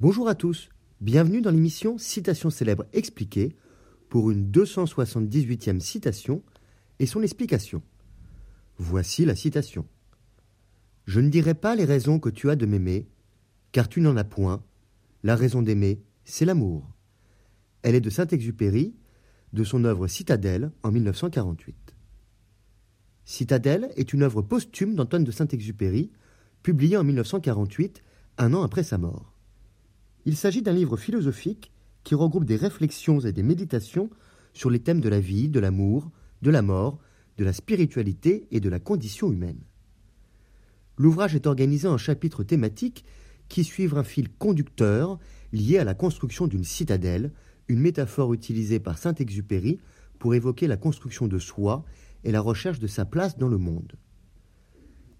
Bonjour 0.00 0.30
à 0.30 0.34
tous, 0.34 0.70
bienvenue 1.02 1.42
dans 1.42 1.50
l'émission 1.50 1.98
Citation 1.98 2.48
célèbre 2.48 2.86
expliquée 2.94 3.54
pour 4.08 4.30
une 4.30 4.50
278e 4.50 5.78
citation 5.78 6.42
et 6.98 7.04
son 7.04 7.20
explication. 7.20 7.82
Voici 8.78 9.26
la 9.26 9.34
citation. 9.34 9.86
Je 11.04 11.20
ne 11.20 11.28
dirai 11.28 11.52
pas 11.52 11.76
les 11.76 11.84
raisons 11.84 12.18
que 12.18 12.30
tu 12.30 12.48
as 12.48 12.56
de 12.56 12.64
m'aimer, 12.64 13.08
car 13.72 13.90
tu 13.90 14.00
n'en 14.00 14.16
as 14.16 14.24
point. 14.24 14.64
La 15.22 15.36
raison 15.36 15.60
d'aimer, 15.60 16.02
c'est 16.24 16.46
l'amour. 16.46 16.88
Elle 17.82 17.94
est 17.94 18.00
de 18.00 18.08
Saint-Exupéry, 18.08 18.94
de 19.52 19.64
son 19.64 19.84
œuvre 19.84 20.06
Citadelle 20.06 20.72
en 20.82 20.92
1948. 20.92 21.94
Citadelle 23.26 23.90
est 23.96 24.14
une 24.14 24.22
œuvre 24.22 24.40
posthume 24.40 24.94
d'Antoine 24.94 25.24
de 25.24 25.30
Saint-Exupéry, 25.30 26.10
publiée 26.62 26.96
en 26.96 27.04
1948, 27.04 28.02
un 28.38 28.54
an 28.54 28.62
après 28.62 28.82
sa 28.82 28.96
mort. 28.96 29.34
Il 30.30 30.36
s'agit 30.36 30.62
d'un 30.62 30.72
livre 30.72 30.96
philosophique 30.96 31.72
qui 32.04 32.14
regroupe 32.14 32.44
des 32.44 32.54
réflexions 32.54 33.18
et 33.18 33.32
des 33.32 33.42
méditations 33.42 34.10
sur 34.52 34.70
les 34.70 34.78
thèmes 34.78 35.00
de 35.00 35.08
la 35.08 35.18
vie, 35.18 35.48
de 35.48 35.58
l'amour, 35.58 36.08
de 36.40 36.52
la 36.52 36.62
mort, 36.62 37.00
de 37.36 37.42
la 37.42 37.52
spiritualité 37.52 38.46
et 38.52 38.60
de 38.60 38.68
la 38.68 38.78
condition 38.78 39.32
humaine. 39.32 39.58
L'ouvrage 40.96 41.34
est 41.34 41.48
organisé 41.48 41.88
en 41.88 41.98
chapitres 41.98 42.44
thématiques 42.44 43.04
qui 43.48 43.64
suivent 43.64 43.96
un 43.96 44.04
fil 44.04 44.28
conducteur 44.28 45.18
lié 45.52 45.78
à 45.78 45.84
la 45.84 45.94
construction 45.94 46.46
d'une 46.46 46.62
citadelle, 46.62 47.32
une 47.66 47.80
métaphore 47.80 48.32
utilisée 48.32 48.78
par 48.78 48.98
Saint-Exupéry 48.98 49.80
pour 50.20 50.36
évoquer 50.36 50.68
la 50.68 50.76
construction 50.76 51.26
de 51.26 51.40
soi 51.40 51.84
et 52.22 52.30
la 52.30 52.40
recherche 52.40 52.78
de 52.78 52.86
sa 52.86 53.04
place 53.04 53.36
dans 53.36 53.48
le 53.48 53.58
monde. 53.58 53.94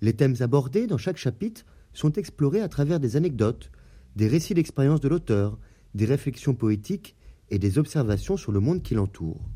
Les 0.03 0.13
thèmes 0.13 0.37
abordés 0.39 0.87
dans 0.87 0.99
chaque 0.99 1.17
chapitre 1.17 1.67
sont 1.95 2.13
explorés 2.13 2.61
à 2.61 2.69
travers 2.69 3.01
des 3.01 3.17
anecdotes, 3.17 3.73
des 4.17 4.29
récits 4.29 4.55
d'expérience 4.55 5.01
de 5.01 5.09
l'auteur, 5.09 5.59
des 5.95 6.05
réflexions 6.05 6.55
poétiques 6.55 7.17
et 7.51 7.59
des 7.59 7.79
observations 7.79 8.37
sur 8.37 8.53
le 8.53 8.61
monde 8.61 8.83
qui 8.83 8.95
l'entoure. 8.95 9.49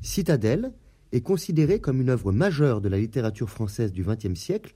Citadelle 0.00 0.72
est 1.12 1.20
considérée 1.20 1.80
comme 1.80 2.00
une 2.00 2.10
œuvre 2.10 2.32
majeure 2.32 2.80
de 2.80 2.88
la 2.88 2.98
littérature 2.98 3.50
française 3.50 3.92
du 3.92 4.04
XXe 4.04 4.38
siècle, 4.38 4.74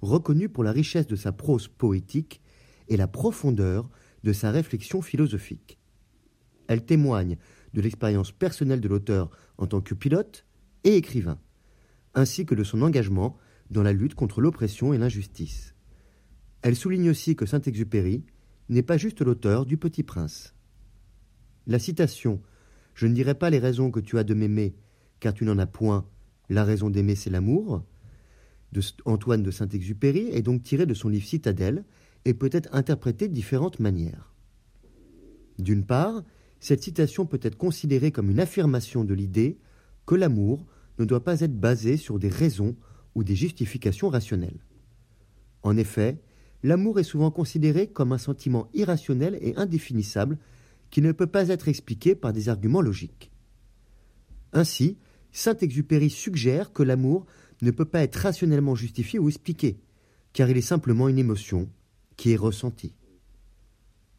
reconnue 0.00 0.48
pour 0.48 0.64
la 0.64 0.72
richesse 0.72 1.06
de 1.06 1.16
sa 1.16 1.32
prose 1.32 1.68
poétique 1.68 2.40
et 2.88 2.96
la 2.96 3.08
profondeur 3.08 3.88
de 4.24 4.32
sa 4.32 4.50
réflexion 4.50 5.02
philosophique. 5.02 5.78
Elle 6.68 6.84
témoigne 6.84 7.36
de 7.74 7.80
l'expérience 7.80 8.32
personnelle 8.32 8.80
de 8.80 8.88
l'auteur 8.88 9.30
en 9.56 9.66
tant 9.66 9.80
que 9.80 9.94
pilote 9.94 10.44
et 10.84 10.96
écrivain, 10.96 11.38
ainsi 12.14 12.46
que 12.46 12.54
de 12.54 12.64
son 12.64 12.82
engagement 12.82 13.36
dans 13.70 13.82
la 13.82 13.92
lutte 13.92 14.14
contre 14.14 14.40
l'oppression 14.40 14.92
et 14.92 14.98
l'injustice. 14.98 15.74
Elle 16.62 16.76
souligne 16.76 17.10
aussi 17.10 17.36
que 17.36 17.46
Saint-Exupéry 17.46 18.24
n'est 18.68 18.82
pas 18.82 18.96
juste 18.96 19.22
l'auteur 19.22 19.64
du 19.64 19.76
Petit 19.76 20.02
Prince. 20.02 20.54
La 21.66 21.78
citation 21.78 22.40
Je 22.94 23.06
ne 23.06 23.14
dirai 23.14 23.34
pas 23.34 23.50
les 23.50 23.58
raisons 23.58 23.90
que 23.90 24.00
tu 24.00 24.18
as 24.18 24.24
de 24.24 24.34
m'aimer, 24.34 24.74
car 25.20 25.34
tu 25.34 25.44
n'en 25.44 25.58
as 25.58 25.66
point, 25.66 26.08
la 26.48 26.64
raison 26.64 26.90
d'aimer 26.90 27.14
c'est 27.14 27.30
l'amour, 27.30 27.84
de 28.72 28.82
Antoine 29.04 29.42
de 29.42 29.50
Saint-Exupéry 29.50 30.28
est 30.32 30.42
donc 30.42 30.62
tirée 30.62 30.86
de 30.86 30.94
son 30.94 31.08
livre 31.08 31.26
Citadelle 31.26 31.84
et 32.24 32.34
peut 32.34 32.50
être 32.52 32.68
interprétée 32.72 33.28
de 33.28 33.34
différentes 33.34 33.80
manières. 33.80 34.34
D'une 35.58 35.84
part, 35.84 36.22
cette 36.60 36.82
citation 36.82 37.24
peut 37.24 37.40
être 37.42 37.56
considérée 37.56 38.12
comme 38.12 38.30
une 38.30 38.40
affirmation 38.40 39.04
de 39.04 39.14
l'idée 39.14 39.58
que 40.06 40.14
l'amour 40.14 40.66
ne 40.98 41.04
doit 41.04 41.24
pas 41.24 41.40
être 41.40 41.58
basé 41.58 41.96
sur 41.96 42.18
des 42.18 42.28
raisons 42.28 42.76
ou 43.14 43.24
des 43.24 43.36
justifications 43.36 44.08
rationnelles. 44.08 44.64
En 45.62 45.76
effet, 45.76 46.20
l'amour 46.62 46.98
est 46.98 47.04
souvent 47.04 47.30
considéré 47.30 47.86
comme 47.86 48.12
un 48.12 48.18
sentiment 48.18 48.68
irrationnel 48.74 49.38
et 49.40 49.56
indéfinissable 49.56 50.38
qui 50.90 51.02
ne 51.02 51.12
peut 51.12 51.26
pas 51.26 51.48
être 51.48 51.68
expliqué 51.68 52.14
par 52.14 52.32
des 52.32 52.48
arguments 52.48 52.80
logiques. 52.80 53.30
Ainsi, 54.52 54.96
Saint-Exupéry 55.32 56.10
suggère 56.10 56.72
que 56.72 56.82
l'amour 56.82 57.26
ne 57.62 57.70
peut 57.70 57.84
pas 57.84 58.02
être 58.02 58.16
rationnellement 58.16 58.74
justifié 58.74 59.18
ou 59.18 59.28
expliqué, 59.28 59.78
car 60.32 60.48
il 60.48 60.56
est 60.56 60.62
simplement 60.62 61.08
une 61.08 61.18
émotion 61.18 61.68
qui 62.16 62.32
est 62.32 62.36
ressentie. 62.36 62.94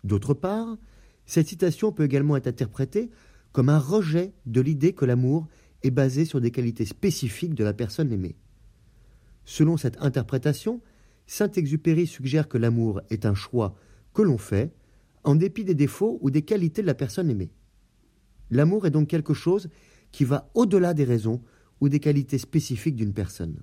D'autre 0.03 0.33
part, 0.33 0.77
cette 1.25 1.47
citation 1.47 1.91
peut 1.91 2.03
également 2.03 2.38
être 2.38 2.47
interprétée 2.47 3.09
comme 3.51 3.69
un 3.69 3.79
rejet 3.79 4.33
de 4.45 4.61
l'idée 4.61 4.94
que 4.94 5.06
l'amour 5.06 5.47
est 5.83 5.91
basé 5.91 6.25
sur 6.25 6.41
des 6.41 6.51
qualités 6.51 6.85
spécifiques 6.85 7.56
de 7.56 7.63
la 7.63 7.73
personne 7.73 8.11
aimée. 8.11 8.35
Selon 9.45 9.77
cette 9.77 10.01
interprétation, 10.01 10.81
Saint-Exupéry 11.29 12.07
suggère 12.07 12.47
que 12.47 12.57
l'amour 12.57 13.01
est 13.12 13.28
un 13.28 13.35
choix 13.35 13.75
que 14.16 14.23
l'on 14.23 14.40
fait 14.40 14.73
en 15.23 15.35
dépit 15.35 15.63
des 15.63 15.75
défauts 15.75 16.17
ou 16.22 16.31
des 16.31 16.41
qualités 16.41 16.81
de 16.81 16.88
la 16.88 16.95
personne 16.95 17.29
aimée. 17.29 17.51
L'amour 18.50 18.88
est 18.88 18.91
donc 18.91 19.09
quelque 19.09 19.35
chose 19.35 19.69
qui 20.12 20.23
va 20.23 20.50
au-delà 20.56 20.95
des 20.95 21.03
raisons 21.03 21.44
ou 21.81 21.88
des 21.88 22.00
qualités 22.00 22.39
spécifiques 22.39 22.95
d'une 22.95 23.13
personne. 23.13 23.62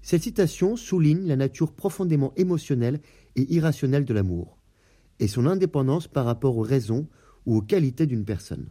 Cette 0.00 0.22
citation 0.22 0.76
souligne 0.76 1.26
la 1.26 1.36
nature 1.36 1.74
profondément 1.74 2.32
émotionnelle 2.36 3.02
et 3.34 3.52
irrationnelle 3.52 4.06
de 4.06 4.14
l'amour, 4.14 4.56
et 5.20 5.28
son 5.28 5.44
indépendance 5.44 6.08
par 6.08 6.24
rapport 6.24 6.56
aux 6.56 6.62
raisons 6.62 7.08
ou 7.44 7.58
aux 7.58 7.62
qualités 7.62 8.06
d'une 8.06 8.24
personne. 8.24 8.68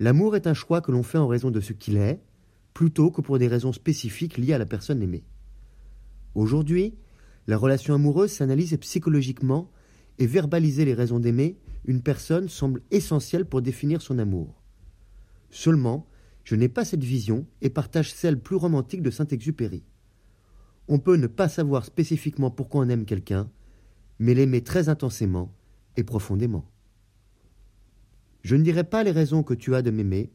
L'amour 0.00 0.34
est 0.34 0.48
un 0.48 0.54
choix 0.54 0.80
que 0.80 0.90
l'on 0.90 1.04
fait 1.04 1.18
en 1.18 1.28
raison 1.28 1.52
de 1.52 1.60
ce 1.60 1.72
qu'il 1.72 1.98
est, 1.98 2.20
plutôt 2.74 3.12
que 3.12 3.20
pour 3.20 3.38
des 3.38 3.46
raisons 3.46 3.72
spécifiques 3.72 4.38
liées 4.38 4.54
à 4.54 4.58
la 4.58 4.66
personne 4.66 5.02
aimée. 5.02 5.22
Aujourd'hui, 6.34 6.94
la 7.46 7.56
relation 7.56 7.94
amoureuse 7.94 8.32
s'analyse 8.32 8.76
psychologiquement 8.78 9.70
et 10.18 10.26
verbaliser 10.26 10.84
les 10.84 10.94
raisons 10.94 11.18
d'aimer 11.18 11.58
une 11.84 12.02
personne 12.02 12.48
semble 12.48 12.82
essentiel 12.90 13.44
pour 13.44 13.62
définir 13.62 14.02
son 14.02 14.18
amour. 14.18 14.62
Seulement, 15.50 16.06
je 16.44 16.54
n'ai 16.54 16.68
pas 16.68 16.84
cette 16.84 17.04
vision 17.04 17.46
et 17.62 17.70
partage 17.70 18.12
celle 18.12 18.38
plus 18.38 18.56
romantique 18.56 19.02
de 19.02 19.10
Saint-Exupéry. 19.10 19.82
On 20.88 20.98
peut 20.98 21.16
ne 21.16 21.26
pas 21.26 21.48
savoir 21.48 21.84
spécifiquement 21.84 22.50
pourquoi 22.50 22.82
on 22.84 22.88
aime 22.88 23.04
quelqu'un, 23.04 23.50
mais 24.18 24.34
l'aimer 24.34 24.62
très 24.62 24.88
intensément 24.88 25.54
et 25.96 26.04
profondément. 26.04 26.70
Je 28.42 28.56
ne 28.56 28.62
dirai 28.62 28.84
pas 28.84 29.02
les 29.02 29.10
raisons 29.10 29.42
que 29.42 29.54
tu 29.54 29.74
as 29.74 29.82
de 29.82 29.90
m'aimer, 29.90 30.30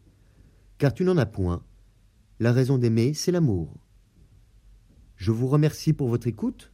car 0.78 0.94
tu 0.94 1.03
n'en 1.03 1.17
as 1.17 1.25
point. 1.25 1.63
La 2.39 2.51
raison 2.51 2.78
d'aimer, 2.78 3.13
c'est 3.13 3.31
l'amour. 3.31 3.84
Je 5.18 5.31
vous 5.31 5.48
remercie 5.48 5.94
pour 5.94 6.09
votre 6.09 6.28
écoute. 6.28 6.72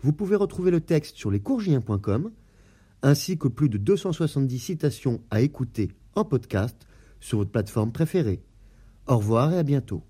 Vous 0.00 0.12
pouvez 0.12 0.36
retrouver 0.36 0.70
le 0.70 0.80
texte 0.80 1.16
sur 1.16 1.30
lescourgiens.com 1.30 2.30
ainsi 3.02 3.38
que 3.38 3.48
plus 3.48 3.68
de 3.68 3.78
270 3.78 4.58
citations 4.58 5.20
à 5.30 5.40
écouter 5.40 5.92
en 6.14 6.24
podcast 6.24 6.76
sur 7.20 7.38
votre 7.38 7.50
plateforme 7.50 7.92
préférée. 7.92 8.42
Au 9.06 9.18
revoir 9.18 9.52
et 9.52 9.58
à 9.58 9.62
bientôt. 9.62 10.02